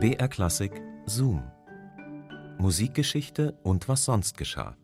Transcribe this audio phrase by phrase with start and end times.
[0.00, 1.42] BR Klassik Zoom.
[2.58, 4.76] Musikgeschichte und was sonst geschah.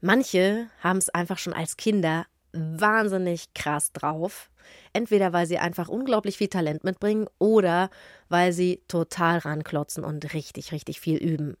[0.00, 2.24] Manche haben es einfach schon als Kinder
[2.54, 4.50] wahnsinnig krass drauf.
[4.94, 7.90] Entweder weil sie einfach unglaublich viel Talent mitbringen oder
[8.30, 11.58] weil sie total ranklotzen und richtig, richtig viel üben.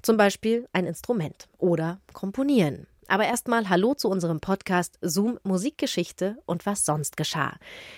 [0.00, 2.86] Zum Beispiel ein Instrument oder komponieren.
[3.06, 7.56] Aber erstmal Hallo zu unserem Podcast Zoom Musikgeschichte und was sonst geschah.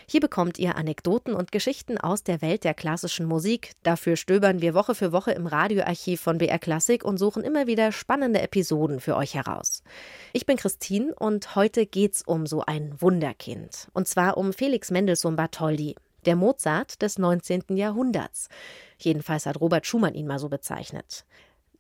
[0.09, 3.73] Hier bekommt ihr Anekdoten und Geschichten aus der Welt der klassischen Musik.
[3.83, 7.93] Dafür stöbern wir Woche für Woche im Radioarchiv von BR Klassik und suchen immer wieder
[7.93, 9.83] spannende Episoden für euch heraus.
[10.33, 13.89] Ich bin Christine und heute geht's um so ein Wunderkind.
[13.93, 17.77] Und zwar um Felix Mendelssohn Bartholdy, der Mozart des 19.
[17.77, 18.49] Jahrhunderts.
[18.99, 21.25] Jedenfalls hat Robert Schumann ihn mal so bezeichnet.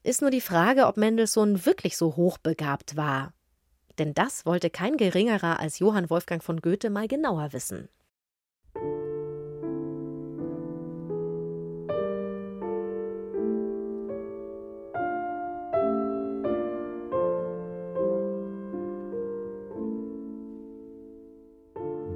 [0.06, 3.32] Ist nur die Frage, ob Mendelssohn wirklich so hochbegabt war.
[3.98, 7.88] Denn das wollte kein geringerer als Johann Wolfgang von Goethe mal genauer wissen.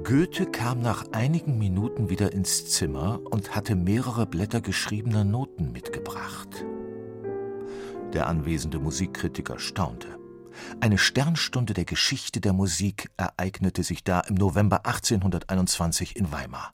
[0.05, 6.63] Goethe kam nach einigen Minuten wieder ins Zimmer und hatte mehrere Blätter geschriebener Noten mitgebracht.
[8.13, 10.07] Der anwesende Musikkritiker staunte.
[10.79, 16.73] Eine Sternstunde der Geschichte der Musik ereignete sich da im November 1821 in Weimar.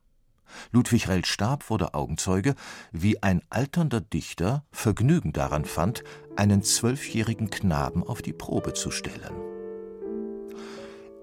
[0.72, 2.56] Ludwig Rell-Stab wurde Augenzeuge,
[2.92, 6.04] wie ein alternder Dichter Vergnügen daran fand,
[6.36, 9.36] einen zwölfjährigen Knaben auf die Probe zu stellen.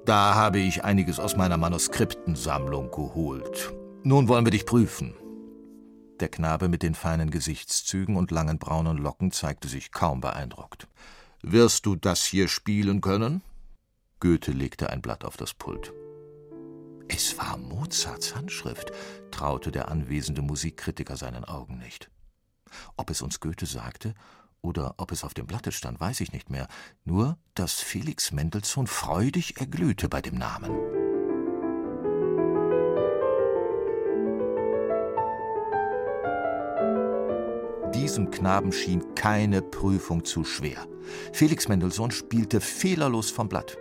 [0.05, 3.73] Da habe ich einiges aus meiner Manuskriptensammlung geholt.
[4.03, 5.15] Nun wollen wir dich prüfen.
[6.21, 10.87] Der Knabe mit den feinen Gesichtszügen und langen braunen Locken zeigte sich kaum beeindruckt.
[11.43, 13.43] Wirst du das hier spielen können?
[14.21, 15.93] Goethe legte ein Blatt auf das Pult.
[17.09, 18.93] Es war Mozarts Handschrift,
[19.31, 22.11] traute der anwesende Musikkritiker seinen Augen nicht.
[22.97, 24.15] Ob es uns Goethe sagte
[24.63, 26.69] oder ob es auf dem Blatte stand, weiß ich nicht mehr,
[27.05, 31.04] nur dass Felix Mendelssohn freudig erglühte bei dem Namen.
[37.95, 40.87] Diesem Knaben schien keine Prüfung zu schwer.
[41.33, 43.79] Felix Mendelssohn spielte fehlerlos vom Blatt.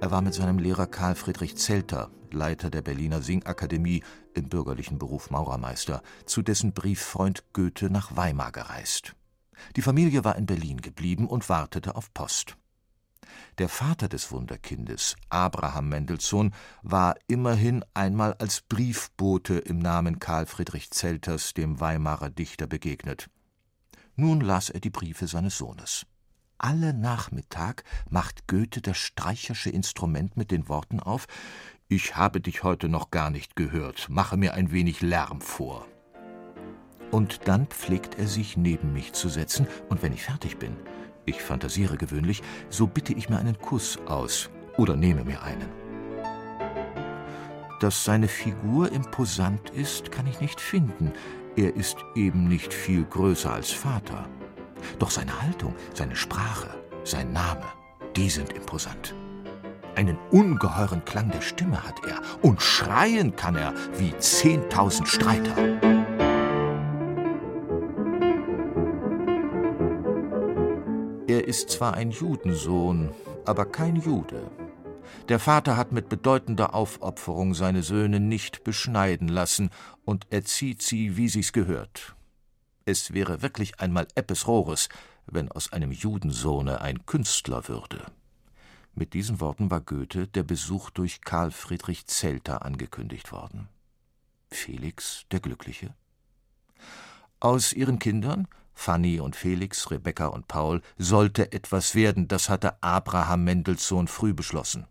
[0.00, 4.02] Er war mit seinem Lehrer Karl Friedrich Zelter, Leiter der Berliner Singakademie,
[4.34, 9.14] im bürgerlichen Beruf Maurermeister, zu dessen Brieffreund Goethe nach Weimar gereist.
[9.76, 12.56] Die Familie war in Berlin geblieben und wartete auf Post.
[13.58, 20.90] Der Vater des Wunderkindes, Abraham Mendelssohn, war immerhin einmal als Briefbote im Namen Karl Friedrich
[20.90, 23.28] Zelters dem Weimarer Dichter begegnet.
[24.16, 26.06] Nun las er die Briefe seines Sohnes.
[26.56, 31.26] Alle Nachmittag macht Goethe das streichersche Instrument mit den Worten auf
[31.88, 35.86] Ich habe dich heute noch gar nicht gehört, mache mir ein wenig Lärm vor.
[37.10, 40.76] Und dann pflegt er sich neben mich zu setzen, und wenn ich fertig bin,
[41.24, 45.68] ich fantasiere gewöhnlich, so bitte ich mir einen Kuss aus oder nehme mir einen.
[47.80, 51.12] Dass seine Figur imposant ist, kann ich nicht finden.
[51.56, 54.28] Er ist eben nicht viel größer als Vater.
[54.98, 56.68] Doch seine Haltung, seine Sprache,
[57.04, 57.64] sein Name,
[58.16, 59.14] die sind imposant.
[59.96, 65.99] Einen ungeheuren Klang der Stimme hat er und schreien kann er wie zehntausend Streiter.
[71.50, 73.10] Ist zwar ein Judensohn,
[73.44, 74.48] aber kein Jude.
[75.28, 79.70] Der Vater hat mit bedeutender Aufopferung seine Söhne nicht beschneiden lassen
[80.04, 82.14] und erzieht sie, wie sie's gehört.
[82.84, 84.88] Es wäre wirklich einmal Eppes Rohres,
[85.26, 88.06] wenn aus einem Judensohne ein Künstler würde.
[88.94, 93.68] Mit diesen Worten war Goethe der Besuch durch Karl Friedrich Zelter angekündigt worden.
[94.52, 95.94] Felix der Glückliche?
[97.40, 103.44] Aus ihren Kindern Fanny und Felix, Rebecca und Paul, sollte etwas werden, das hatte Abraham
[103.44, 104.86] Mendelssohn früh beschlossen.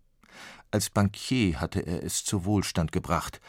[0.72, 3.41] Als Bankier hatte er es zu Wohlstand gebracht.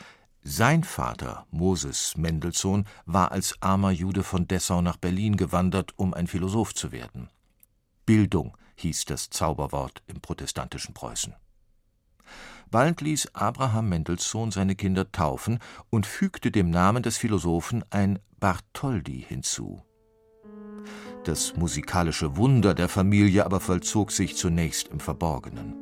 [0.43, 6.27] Sein Vater, Moses Mendelssohn, war als armer Jude von Dessau nach Berlin gewandert, um ein
[6.27, 7.29] Philosoph zu werden.
[8.07, 11.35] Bildung hieß das Zauberwort im protestantischen Preußen.
[12.71, 15.59] Bald ließ Abraham Mendelssohn seine Kinder taufen
[15.91, 19.83] und fügte dem Namen des Philosophen ein Bartholdy hinzu.
[21.25, 25.75] Das musikalische Wunder der Familie aber vollzog sich zunächst im Verborgenen.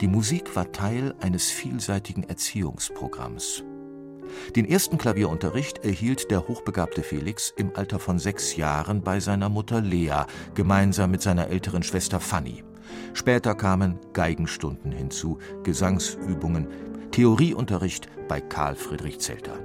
[0.00, 3.64] Die Musik war Teil eines vielseitigen Erziehungsprogramms.
[4.54, 9.80] Den ersten Klavierunterricht erhielt der hochbegabte Felix im Alter von sechs Jahren bei seiner Mutter
[9.80, 10.24] Lea,
[10.54, 12.62] gemeinsam mit seiner älteren Schwester Fanny.
[13.12, 16.68] Später kamen Geigenstunden hinzu, Gesangsübungen,
[17.10, 19.58] Theorieunterricht bei Karl Friedrich Zelter.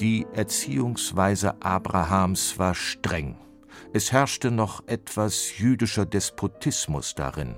[0.00, 3.36] Die Erziehungsweise Abrahams war streng.
[3.92, 7.56] Es herrschte noch etwas jüdischer Despotismus darin,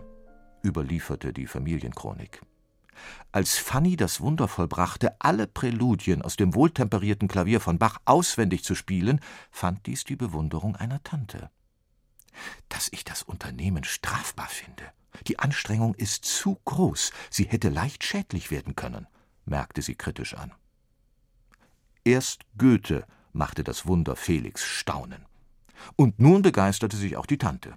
[0.63, 2.43] überlieferte die Familienchronik.
[3.33, 8.75] Als Fanny das Wunder vollbrachte, alle Präludien aus dem wohltemperierten Klavier von Bach auswendig zu
[8.75, 9.21] spielen,
[9.51, 11.51] fand dies die Bewunderung einer Tante.
[12.69, 14.85] Dass ich das Unternehmen strafbar finde.
[15.27, 19.07] Die Anstrengung ist zu groß, sie hätte leicht schädlich werden können,
[19.45, 20.53] merkte sie kritisch an.
[22.05, 25.28] Erst Goethe machte das Wunder Felix staunen.
[25.97, 27.75] Und nun begeisterte sich auch die Tante.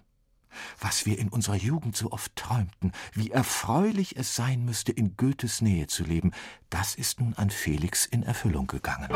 [0.79, 5.61] Was wir in unserer Jugend so oft träumten, wie erfreulich es sein müsste, in Goethes
[5.61, 6.31] Nähe zu leben,
[6.69, 9.09] das ist nun an Felix in Erfüllung gegangen.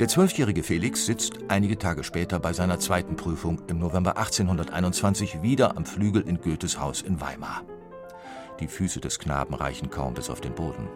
[0.00, 5.76] Der zwölfjährige Felix sitzt einige Tage später bei seiner zweiten Prüfung im November 1821 wieder
[5.76, 7.62] am Flügel in Goethes Haus in Weimar.
[8.60, 10.88] Die Füße des Knaben reichen kaum bis auf den Boden.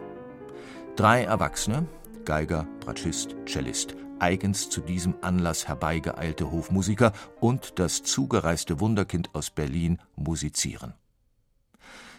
[0.95, 1.87] Drei Erwachsene,
[2.25, 9.99] Geiger, Bratschist, Cellist, eigens zu diesem Anlass herbeigeeilte Hofmusiker und das zugereiste Wunderkind aus Berlin
[10.15, 10.93] musizieren.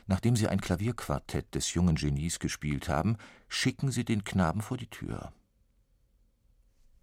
[0.07, 3.17] Nachdem sie ein Klavierquartett des jungen Genies gespielt haben,
[3.49, 5.33] schicken sie den Knaben vor die Tür.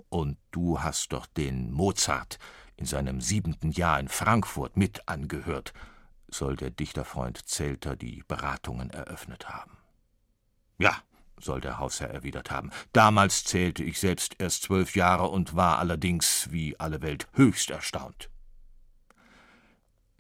[0.10, 2.40] Und du hast doch den Mozart
[2.76, 5.74] in seinem siebenten Jahr in Frankfurt mit angehört,
[6.30, 9.78] soll der Dichterfreund Zelter die Beratungen eröffnet haben.
[10.78, 10.96] Ja,
[11.40, 12.72] soll der Hausherr erwidert haben.
[12.94, 18.30] Damals zählte ich selbst erst zwölf Jahre und war allerdings, wie alle Welt, höchst erstaunt.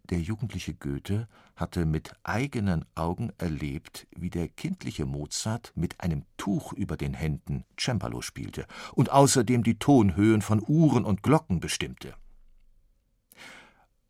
[0.09, 6.71] Der jugendliche Goethe hatte mit eigenen Augen erlebt, wie der kindliche Mozart mit einem Tuch
[6.71, 12.13] über den Händen Cembalo spielte und außerdem die Tonhöhen von Uhren und Glocken bestimmte.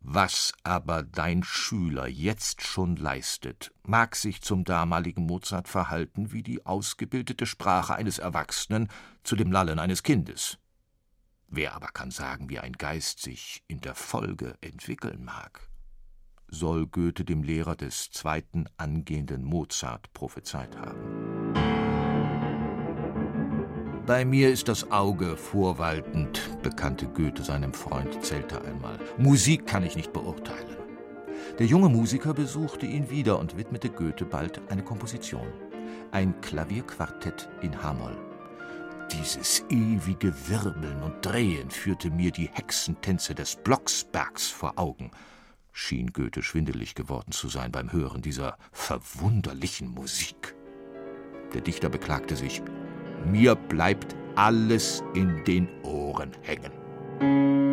[0.10, 6.66] Was aber dein Schüler jetzt schon leistet, mag sich zum damaligen Mozart verhalten wie die
[6.66, 8.88] ausgebildete Sprache eines Erwachsenen
[9.24, 10.60] zu dem Lallen eines Kindes.
[11.50, 15.68] Wer aber kann sagen, wie ein Geist sich in der Folge entwickeln mag?
[16.48, 21.27] Soll Goethe dem Lehrer des zweiten angehenden Mozart prophezeit haben.
[24.08, 28.98] Bei mir ist das Auge vorwaltend, bekannte Goethe seinem Freund Zelter einmal.
[29.18, 30.78] Musik kann ich nicht beurteilen.
[31.60, 35.52] Der junge Musiker besuchte ihn wieder und widmete Goethe bald eine Komposition.
[36.12, 38.18] Ein Klavierquartett in H-Moll.
[39.12, 45.12] Dieses ewige Wirbeln und Drehen führte mir die Hexentänze des Blocksbergs vor Augen,
[45.74, 50.56] schien Goethe schwindelig geworden zu sein beim Hören dieser verwunderlichen Musik.
[51.54, 52.62] Der Dichter beklagte sich,
[53.26, 57.67] mir bleibt alles in den Ohren hängen.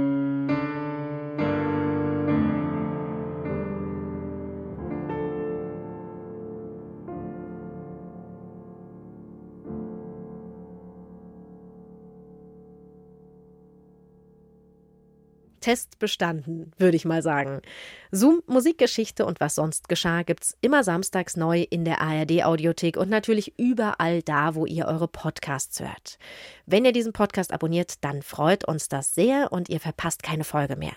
[15.64, 17.62] Test bestanden, würde ich mal sagen.
[18.10, 23.08] Zoom, Musikgeschichte und was sonst geschah gibt's immer samstags neu in der ARD Audiothek und
[23.08, 26.18] natürlich überall da, wo ihr eure Podcasts hört.
[26.66, 30.76] Wenn ihr diesen Podcast abonniert, dann freut uns das sehr und ihr verpasst keine Folge
[30.76, 30.92] mehr.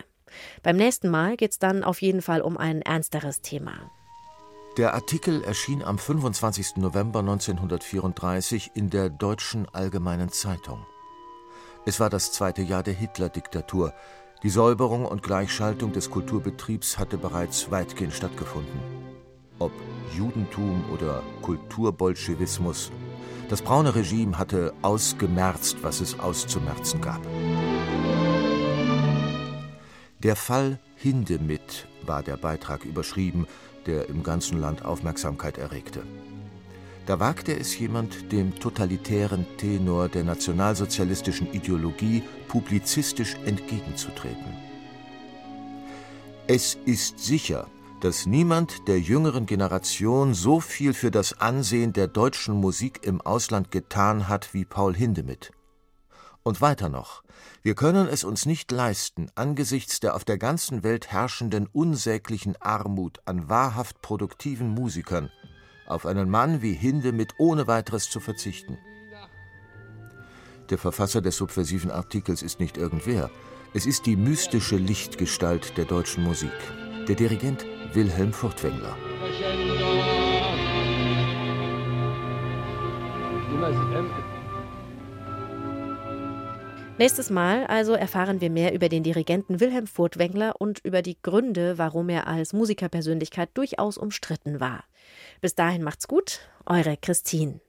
[0.63, 3.89] Beim nächsten Mal geht's dann auf jeden Fall um ein ernsteres Thema.
[4.75, 6.75] Der Artikel erschien am 25.
[6.75, 10.85] November 1934 in der Deutschen Allgemeinen Zeitung.
[11.85, 13.93] Es war das zweite Jahr der Hitler-Diktatur.
[14.43, 18.79] Die Säuberung und Gleichschaltung des Kulturbetriebs hatte bereits weitgehend stattgefunden.
[19.57, 19.71] Ob
[20.15, 22.91] Judentum oder Kulturbolschewismus,
[23.49, 27.21] das braune Regime hatte ausgemerzt, was es auszumerzen gab.
[30.19, 33.47] Der Fall Hindemith war der Beitrag überschrieben,
[33.87, 36.03] der im ganzen Land Aufmerksamkeit erregte.
[37.07, 44.53] Da wagte es jemand, dem totalitären Tenor der nationalsozialistischen Ideologie publizistisch entgegenzutreten.
[46.47, 47.69] Es ist sicher,
[48.01, 53.71] dass niemand der jüngeren Generation so viel für das Ansehen der deutschen Musik im Ausland
[53.71, 55.51] getan hat wie Paul Hindemith.
[56.43, 57.23] Und weiter noch,
[57.63, 63.19] wir können es uns nicht leisten, angesichts der auf der ganzen Welt herrschenden unsäglichen Armut
[63.23, 65.31] an wahrhaft produktiven Musikern
[65.87, 68.77] auf einen Mann wie Hindemith ohne weiteres zu verzichten.
[70.69, 73.29] Der Verfasser des subversiven Artikels ist nicht irgendwer.
[73.73, 76.51] Es ist die mystische Lichtgestalt der deutschen Musik,
[77.07, 78.95] der Dirigent Wilhelm Furtwängler.
[86.99, 91.77] Nächstes Mal also erfahren wir mehr über den Dirigenten Wilhelm Furtwängler und über die Gründe,
[91.77, 94.83] warum er als Musikerpersönlichkeit durchaus umstritten war.
[95.39, 97.59] Bis dahin macht's gut, eure Christine.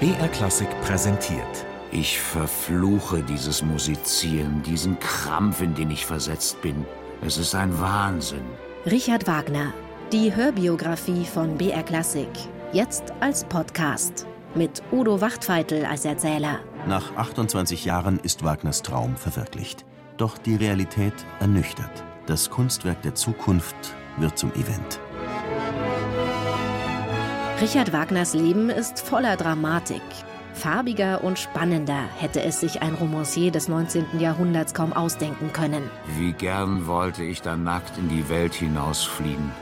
[0.00, 1.66] BR Klassik präsentiert.
[1.92, 6.86] Ich verfluche dieses Musizieren, diesen Krampf, in den ich versetzt bin.
[7.20, 8.44] Es ist ein Wahnsinn.
[8.86, 9.74] Richard Wagner,
[10.12, 12.28] die Hörbiografie von BR Klassik.
[12.72, 14.26] Jetzt als Podcast.
[14.56, 16.60] Mit Udo Wachtfeitel als Erzähler.
[16.86, 19.84] Nach 28 Jahren ist Wagners Traum verwirklicht.
[20.16, 21.90] Doch die Realität ernüchtert.
[22.24, 23.76] Das Kunstwerk der Zukunft
[24.16, 24.98] wird zum Event.
[27.60, 30.00] Richard Wagners Leben ist voller Dramatik.
[30.54, 34.18] Farbiger und spannender hätte es sich ein Romancier des 19.
[34.18, 35.90] Jahrhunderts kaum ausdenken können.
[36.16, 39.52] Wie gern wollte ich da nackt in die Welt hinausfliegen.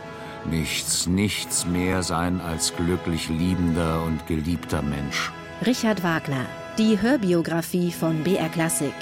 [0.50, 5.32] Nichts, nichts mehr sein als glücklich liebender und geliebter Mensch.
[5.64, 6.44] Richard Wagner,
[6.76, 8.94] die Hörbiografie von BR Klassik.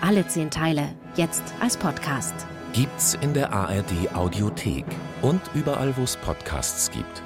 [0.00, 2.34] Alle zehn Teile, jetzt als Podcast.
[2.72, 4.84] Gibt's in der ARD Audiothek
[5.22, 7.22] und überall, wo es Podcasts gibt.